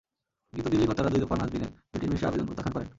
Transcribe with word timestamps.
কিন্তু 0.55 0.69
দিল্লি 0.71 0.85
কর্তারা 0.89 1.11
দুই 1.13 1.21
দফা 1.23 1.35
নাজবিনের 1.41 1.71
ব্রিটিশ 1.91 2.09
ভিসা 2.13 2.27
আবেদন 2.29 2.45
প্রত্যাখ্যান 2.47 2.73
করেন। 2.75 2.89